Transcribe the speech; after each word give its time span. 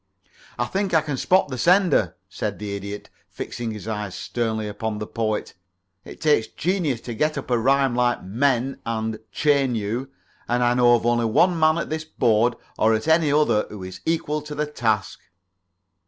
"I 0.57 0.65
think 0.65 0.95
I 0.95 1.01
can 1.01 1.15
spot 1.15 1.49
the 1.49 1.59
sender," 1.59 2.15
said 2.27 2.57
the 2.57 2.75
Idiot, 2.75 3.11
fixing 3.29 3.69
his 3.69 3.87
eyes 3.87 4.15
sternly 4.15 4.67
upon 4.67 4.97
the 4.97 5.05
Poet. 5.05 5.53
"It 6.03 6.19
takes 6.19 6.47
genius 6.47 7.01
to 7.01 7.13
get 7.13 7.37
up 7.37 7.51
a 7.51 7.59
rhyme 7.59 7.93
like 7.93 8.23
'menu' 8.23 8.79
and 8.83 9.19
'chain 9.31 9.75
you,' 9.75 10.09
and 10.47 10.63
I 10.63 10.73
know 10.73 10.95
of 10.95 11.05
only 11.05 11.25
one 11.25 11.59
man 11.59 11.77
at 11.77 11.91
this 11.91 12.03
board 12.03 12.55
or 12.79 12.95
at 12.95 13.07
any 13.07 13.31
other 13.31 13.67
who 13.69 13.83
is 13.83 14.01
equal 14.07 14.41
to 14.41 14.55
the 14.55 14.65
task." 14.65 15.19